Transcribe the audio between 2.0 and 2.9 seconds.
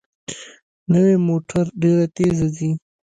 تېزه ځي